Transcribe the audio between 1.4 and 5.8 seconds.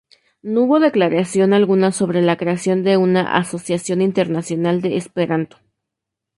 alguna sobre la creación de una asociación internacional de Esperanto.